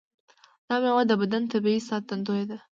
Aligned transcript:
دا 0.67 0.75
میوه 0.83 1.03
د 1.07 1.13
بدن 1.21 1.43
طبیعي 1.51 1.81
ساتندوی 1.89 2.43
ده. 2.49 2.57